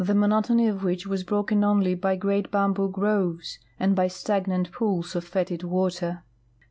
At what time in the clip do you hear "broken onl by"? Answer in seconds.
1.23-2.15